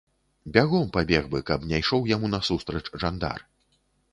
[0.53, 3.39] Бягом пабег бы, каб не ішоў яму насустрач жандар.